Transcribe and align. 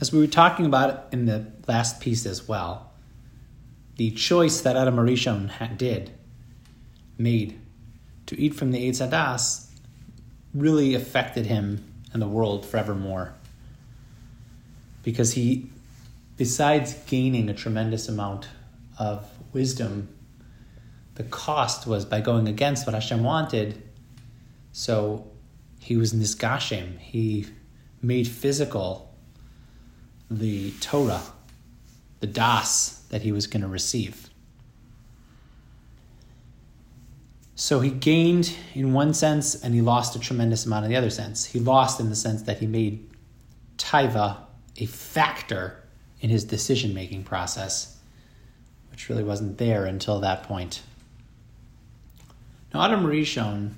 as 0.00 0.12
we 0.12 0.20
were 0.20 0.26
talking 0.26 0.66
about 0.66 1.08
in 1.12 1.26
the 1.26 1.46
last 1.66 2.00
piece 2.00 2.24
as 2.24 2.46
well, 2.46 2.92
the 3.96 4.10
choice 4.12 4.60
that 4.60 4.76
Adam 4.76 4.96
Arishon 4.96 5.76
did, 5.76 6.12
made, 7.16 7.60
to 8.26 8.38
eat 8.40 8.54
from 8.54 8.70
the 8.70 8.78
Eitz 8.88 9.06
Hadas, 9.06 9.70
really 10.54 10.94
affected 10.94 11.46
him 11.46 11.84
and 12.12 12.22
the 12.22 12.28
world 12.28 12.64
forevermore. 12.64 13.34
Because 15.02 15.32
he, 15.32 15.68
besides 16.36 16.94
gaining 17.06 17.48
a 17.48 17.54
tremendous 17.54 18.08
amount 18.08 18.48
of 18.98 19.28
wisdom, 19.52 20.08
the 21.16 21.24
cost 21.24 21.86
was 21.86 22.04
by 22.04 22.20
going 22.20 22.46
against 22.46 22.86
what 22.86 22.94
Hashem 22.94 23.24
wanted. 23.24 23.82
So 24.70 25.28
he 25.80 25.96
was 25.96 26.12
nisgashem. 26.12 26.98
He 27.00 27.46
made 28.00 28.28
physical 28.28 29.07
the 30.30 30.72
Torah, 30.80 31.22
the 32.20 32.26
Das 32.26 33.00
that 33.10 33.22
he 33.22 33.32
was 33.32 33.46
going 33.46 33.62
to 33.62 33.68
receive. 33.68 34.28
So 37.54 37.80
he 37.80 37.90
gained 37.90 38.54
in 38.74 38.92
one 38.92 39.14
sense 39.14 39.54
and 39.54 39.74
he 39.74 39.80
lost 39.80 40.14
a 40.14 40.20
tremendous 40.20 40.64
amount 40.64 40.84
in 40.84 40.90
the 40.90 40.96
other 40.96 41.10
sense. 41.10 41.44
He 41.44 41.58
lost 41.58 41.98
in 41.98 42.08
the 42.08 42.16
sense 42.16 42.42
that 42.42 42.58
he 42.58 42.66
made 42.66 43.08
Taiva 43.78 44.36
a 44.76 44.86
factor 44.86 45.82
in 46.20 46.30
his 46.30 46.44
decision 46.44 46.94
making 46.94 47.24
process, 47.24 47.96
which 48.90 49.08
really 49.08 49.24
wasn't 49.24 49.58
there 49.58 49.86
until 49.86 50.20
that 50.20 50.44
point. 50.44 50.82
Now, 52.72 52.84
Adam 52.84 53.04
Rishon 53.04 53.72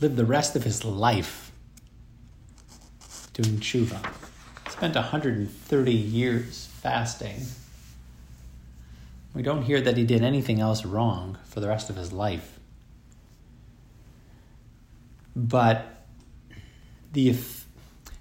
lived 0.00 0.16
the 0.16 0.24
rest 0.24 0.54
of 0.54 0.62
his 0.62 0.84
life 0.84 1.50
doing 3.32 3.58
tshuva 3.58 3.98
spent 4.84 4.96
130 4.96 5.92
years 5.92 6.68
fasting. 6.82 7.40
We 9.32 9.42
don't 9.42 9.62
hear 9.62 9.80
that 9.80 9.96
he 9.96 10.04
did 10.04 10.22
anything 10.22 10.60
else 10.60 10.84
wrong 10.84 11.38
for 11.46 11.60
the 11.60 11.68
rest 11.68 11.88
of 11.88 11.96
his 11.96 12.12
life. 12.12 12.58
But 15.34 15.86
the 17.12 17.34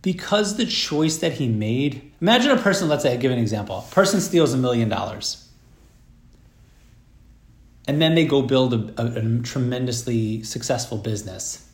because 0.00 0.56
the 0.56 0.66
choice 0.66 1.16
that 1.18 1.32
he 1.32 1.48
made, 1.48 2.12
imagine 2.20 2.52
a 2.52 2.56
person, 2.56 2.88
let's 2.88 3.02
say, 3.02 3.14
I 3.14 3.16
give 3.16 3.32
an 3.32 3.38
example. 3.38 3.84
A 3.90 3.92
person 3.92 4.20
steals 4.20 4.54
a 4.54 4.56
million 4.56 4.88
dollars. 4.88 5.48
And 7.88 8.00
then 8.00 8.14
they 8.14 8.26
go 8.26 8.42
build 8.42 8.74
a, 8.74 9.02
a, 9.02 9.06
a 9.06 9.38
tremendously 9.40 10.44
successful 10.44 10.98
business. 10.98 11.68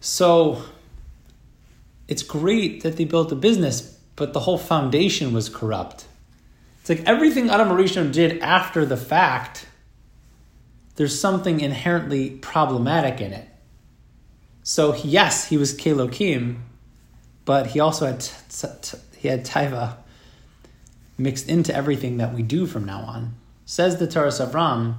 So 0.00 0.62
it's 2.08 2.22
great 2.22 2.82
that 2.82 2.96
they 2.96 3.04
built 3.04 3.32
a 3.32 3.36
business, 3.36 3.98
but 4.16 4.32
the 4.32 4.40
whole 4.40 4.58
foundation 4.58 5.32
was 5.32 5.48
corrupt. 5.48 6.06
It's 6.80 6.90
like 6.90 7.04
everything 7.06 7.48
Adam 7.48 7.68
Rishon 7.68 8.12
did 8.12 8.40
after 8.40 8.84
the 8.84 8.96
fact, 8.96 9.66
there's 10.96 11.18
something 11.18 11.60
inherently 11.60 12.30
problematic 12.30 13.20
in 13.20 13.32
it. 13.32 13.48
So 14.62 14.94
yes, 14.96 15.48
he 15.48 15.56
was 15.56 15.76
Kelokim, 15.76 16.58
but 17.44 17.68
he 17.68 17.80
also 17.80 18.06
had 18.06 18.20
t- 18.20 18.68
t- 18.80 18.98
he 19.16 19.28
had 19.28 19.44
Taiva 19.44 19.96
mixed 21.16 21.48
into 21.48 21.74
everything 21.74 22.18
that 22.18 22.34
we 22.34 22.42
do 22.42 22.66
from 22.66 22.84
now 22.84 23.00
on. 23.00 23.34
Says 23.64 23.98
the 23.98 24.06
Torah 24.06 24.28
Avram, 24.28 24.96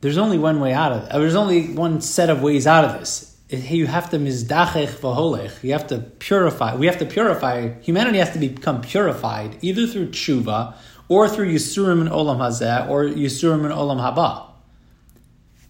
there's 0.00 0.18
only 0.18 0.38
one 0.38 0.60
way 0.60 0.72
out 0.72 0.92
of 0.92 1.04
it. 1.04 1.12
There's 1.12 1.34
only 1.34 1.68
one 1.74 2.00
set 2.00 2.30
of 2.30 2.42
ways 2.42 2.66
out 2.66 2.84
of 2.84 2.98
this 2.98 3.37
you 3.48 3.86
have 3.86 4.10
to 4.10 4.18
mizdachech 4.18 4.88
v'holech. 5.00 5.62
You 5.62 5.72
have 5.72 5.86
to 5.88 5.98
purify. 5.98 6.74
We 6.74 6.86
have 6.86 6.98
to 6.98 7.06
purify. 7.06 7.80
Humanity 7.80 8.18
has 8.18 8.32
to 8.32 8.38
become 8.38 8.82
purified 8.82 9.58
either 9.62 9.86
through 9.86 10.08
tshuva 10.08 10.74
or 11.08 11.28
through 11.28 11.52
yisurim 11.52 12.00
and 12.02 12.10
olam 12.10 12.38
hazeh 12.38 12.88
or 12.88 13.04
yisurim 13.04 13.64
and 13.64 13.72
olam 13.72 14.00
haba. 14.00 14.44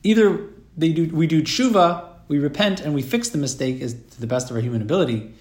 Either 0.03 0.49
they 0.77 0.93
do, 0.93 1.09
we 1.15 1.27
do 1.27 1.43
tshuva, 1.43 2.06
we 2.27 2.38
repent, 2.38 2.81
and 2.81 2.94
we 2.94 3.03
fix 3.03 3.28
the 3.28 3.38
mistake 3.38 3.81
as 3.81 3.94
to 3.94 4.21
the 4.21 4.27
best 4.27 4.50
of 4.50 4.56
our 4.56 4.62
human 4.62 4.83
ability, 4.83 5.33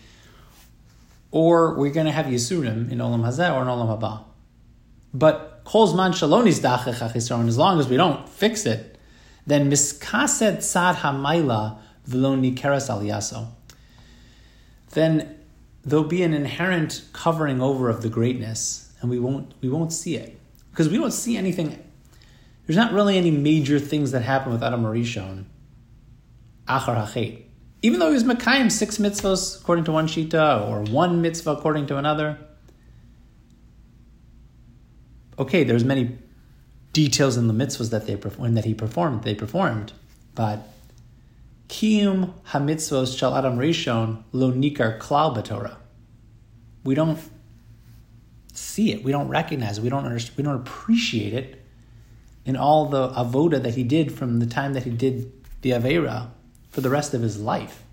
or 1.32 1.74
we're 1.74 1.92
going 1.92 2.06
to 2.06 2.12
have 2.12 2.28
yisurim 2.28 2.92
in 2.92 3.00
olam 3.00 3.22
hazeh 3.22 3.54
or 3.54 3.62
in 3.64 3.68
olam 3.68 4.00
haba. 4.00 4.24
But 5.14 5.62
kol 5.64 5.92
zman 5.92 6.12
shalonis 6.12 6.60
dachech 6.60 7.16
as 7.16 7.58
long 7.58 7.80
as 7.80 7.88
we 7.88 7.98
don't 7.98 8.30
fix 8.30 8.68
it, 8.68 8.98
then 9.48 9.72
miskaset 9.72 10.58
tzad 10.58 10.96
hamayla 10.96 11.80
v'lo 12.10 12.56
keras 12.56 12.90
aliyaso, 12.90 13.48
then 14.92 15.38
there'll 15.84 16.06
be 16.06 16.24
an 16.24 16.34
inherent 16.34 17.04
covering 17.14 17.62
over 17.62 17.90
of 17.90 18.02
the 18.02 18.10
greatness, 18.10 18.92
and 19.02 19.10
we 19.10 19.20
won't 19.20 19.54
we 19.62 19.70
won't 19.70 19.94
see 19.94 20.16
it 20.16 20.40
because 20.72 20.90
we 20.90 20.98
don't 20.98 21.12
see 21.12 21.38
anything. 21.38 21.84
There's 22.66 22.78
not 22.78 22.92
really 22.92 23.18
any 23.18 23.32
major 23.32 23.80
things 23.80 24.12
that 24.12 24.24
happen 24.24 24.52
with 24.52 24.62
Adam 24.62 24.84
Arishon. 24.84 25.46
Achar 26.68 26.98
hachet. 26.98 27.44
Even 27.82 28.00
though 28.00 28.08
he 28.08 28.14
was 28.14 28.26
Mekayim 28.26 28.72
six 28.72 28.98
mitzvahs 28.98 29.62
according 29.62 29.86
to 29.86 29.92
one 29.92 30.08
shita 30.08 30.70
or 30.70 30.82
one 30.92 31.22
mitzvah 31.22 31.52
according 31.52 31.88
to 31.88 31.98
another. 31.98 32.38
Okay, 35.40 35.64
there's 35.64 35.84
many 35.84 36.18
details 36.92 37.38
in 37.38 37.48
the 37.48 37.54
mitzvahs 37.54 37.92
that 37.92 38.08
they 38.08 38.16
that 38.16 38.66
he 38.66 38.74
performed. 38.74 39.24
They 39.24 39.36
performed, 39.36 39.94
but 40.36 40.68
Kiyum 41.68 42.34
hamitzvos 42.50 43.18
shal 43.18 43.36
adam 43.36 43.58
rishon 43.58 44.24
lo 44.32 44.52
nikar 44.52 45.00
klal 45.00 45.36
b'Torah. 45.36 45.76
We 46.84 46.96
don't 46.96 47.20
see 48.54 48.92
it. 48.94 49.04
We 49.04 49.12
don't 49.12 49.28
recognize 49.28 49.78
it. 49.78 49.84
We 49.84 49.90
don't 49.90 50.06
understand. 50.06 50.38
We 50.38 50.44
don't 50.44 50.56
appreciate 50.56 51.34
it 51.34 51.66
in 52.46 52.56
all 52.56 52.86
the 52.86 53.10
avoda 53.10 53.62
that 53.62 53.76
he 53.76 53.84
did 53.84 54.12
from 54.14 54.40
the 54.40 54.46
time 54.46 54.74
that 54.74 54.84
he 54.84 54.92
did 54.92 55.32
the 55.62 55.72
avera 55.72 56.30
for 56.70 56.82
the 56.82 56.90
rest 56.90 57.14
of 57.14 57.22
his 57.22 57.40
life. 57.40 57.84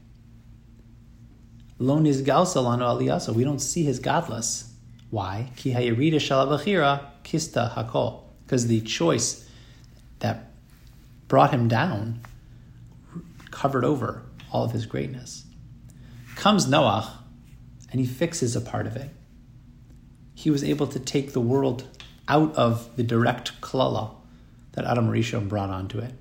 Lo 1.79 1.99
nizgalsalano 1.99 2.83
aliyasa. 2.83 3.35
We 3.35 3.43
don't 3.43 3.59
see 3.59 3.83
his 3.83 3.99
gadlus. 3.99 4.69
Why? 5.11 5.51
Ki 5.57 5.73
hayirida 5.73 6.15
shalavachira 6.15 7.01
kista 7.25 7.75
hakol. 7.75 8.23
Because 8.45 8.69
the 8.69 8.81
choice 8.83 9.49
that 10.21 10.53
brought 11.27 11.51
him 11.51 11.67
down 11.67 12.21
covered 13.55 13.85
over 13.85 14.23
all 14.53 14.65
of 14.65 14.73
his 14.73 14.85
greatness. 14.85 15.45
Comes 16.35 16.67
Noach, 16.67 17.09
and 17.91 18.01
he 18.01 18.07
fixes 18.07 18.57
a 18.57 18.61
part 18.61 18.87
of 18.87 18.97
it. 18.97 19.11
He 20.35 20.51
was 20.51 20.65
able 20.65 20.89
to 20.89 20.99
take 20.99 21.33
the 21.33 21.41
world 21.41 21.87
out 22.29 22.55
of 22.57 22.95
the 22.97 23.05
direct 23.05 23.61
klala 23.61 24.15
that 24.73 24.85
Adam 24.85 25.09
Rishon 25.09 25.49
brought 25.49 25.71
onto 25.71 25.99
it. 25.99 26.13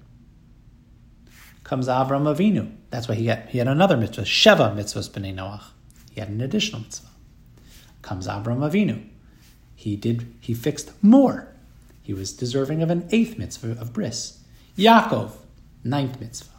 Comes 1.64 1.88
Avram 1.88 2.32
Avinu. 2.32 2.72
That's 2.92 3.08
why 3.08 3.16
he 3.16 3.26
had, 3.26 3.50
he 3.50 3.58
had 3.58 3.68
another 3.68 3.98
mitzvah, 3.98 4.24
Sheva 4.24 4.76
mitzvahs 4.76 5.10
b'nei 5.10 5.34
Noach. 5.34 5.64
He 6.12 6.20
had 6.20 6.30
an 6.30 6.42
additional 6.42 6.82
mitzvah. 6.82 7.08
Comes 8.04 8.28
Avram 8.28 8.60
Avinu. 8.60 9.04
He 9.76 9.96
did. 9.96 10.32
He 10.40 10.54
fixed 10.54 10.92
more. 11.04 11.48
He 12.04 12.14
was 12.14 12.34
deserving 12.34 12.84
of 12.84 12.92
an 12.92 13.08
eighth 13.12 13.40
mitzvah 13.40 13.72
of 13.82 13.92
bris. 13.92 14.40
Yaakov, 14.78 15.32
ninth 15.84 16.20
mitzvah. 16.20 16.53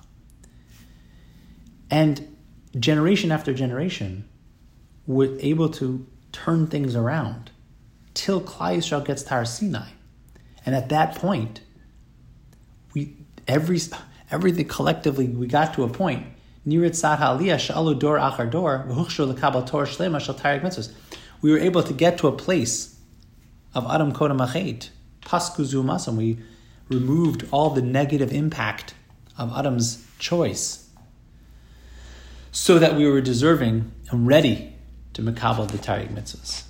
And 1.90 2.36
generation 2.78 3.30
after 3.30 3.54
generation 3.54 4.28
were 5.06 5.36
able 5.40 5.68
to 5.68 6.06
turn 6.32 6.66
things 6.66 6.96
around 6.96 7.50
till 8.14 8.40
Klal 8.40 8.78
Yisrael 8.78 9.04
gets 9.04 9.22
to 9.24 9.46
Sinai. 9.46 9.88
And 10.64 10.74
at 10.74 10.88
that 10.88 11.14
point, 11.14 11.60
we 12.94 13.16
every 13.46 13.78
everything 14.30 14.66
collectively 14.66 15.28
we 15.28 15.46
got 15.46 15.74
to 15.74 15.84
a 15.84 15.88
point. 15.88 16.26
We 16.66 16.78
were 16.78 16.86
able 21.58 21.82
to 21.82 21.92
get 21.92 22.18
to 22.18 22.26
a 22.26 22.32
place 22.32 22.98
of 23.74 23.86
Adam 23.90 24.12
Kodam 24.12 24.40
Achet, 24.40 24.88
Pasku 25.20 25.66
Zumasam. 25.66 26.16
We 26.16 26.38
removed 26.88 27.46
all 27.50 27.70
the 27.70 27.82
negative 27.82 28.32
impact 28.32 28.94
of 29.36 29.52
Adam's 29.52 30.06
choice 30.18 30.83
so 32.54 32.78
that 32.78 32.94
we 32.94 33.04
were 33.08 33.20
deserving 33.20 33.90
and 34.10 34.28
ready 34.28 34.72
to 35.12 35.20
makabel 35.20 35.68
the 35.68 35.76
taryag 35.76 36.14
mitzvahs. 36.14 36.62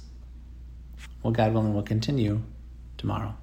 Well, 1.22 1.30
God 1.30 1.52
willing, 1.52 1.74
we'll 1.74 1.82
continue 1.82 2.40
tomorrow. 2.96 3.34